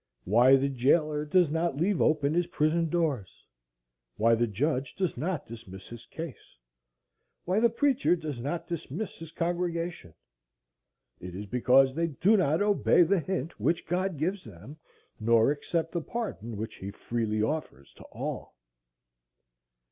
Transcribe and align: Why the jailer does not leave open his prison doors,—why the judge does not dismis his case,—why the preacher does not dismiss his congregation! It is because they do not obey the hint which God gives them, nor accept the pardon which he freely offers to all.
Why 0.23 0.55
the 0.55 0.67
jailer 0.67 1.25
does 1.25 1.51
not 1.51 1.77
leave 1.77 2.01
open 2.01 2.33
his 2.33 2.47
prison 2.47 2.89
doors,—why 2.89 4.33
the 4.33 4.47
judge 4.47 4.95
does 4.95 5.15
not 5.15 5.45
dismis 5.45 5.89
his 5.89 6.07
case,—why 6.07 7.59
the 7.59 7.69
preacher 7.69 8.15
does 8.15 8.39
not 8.39 8.67
dismiss 8.67 9.19
his 9.19 9.31
congregation! 9.31 10.15
It 11.19 11.35
is 11.35 11.45
because 11.45 11.93
they 11.93 12.07
do 12.07 12.35
not 12.35 12.63
obey 12.63 13.03
the 13.03 13.19
hint 13.19 13.59
which 13.59 13.85
God 13.85 14.17
gives 14.17 14.43
them, 14.43 14.77
nor 15.19 15.51
accept 15.51 15.91
the 15.91 16.01
pardon 16.01 16.57
which 16.57 16.77
he 16.77 16.89
freely 16.89 17.43
offers 17.43 17.93
to 17.93 18.03
all. 18.05 18.55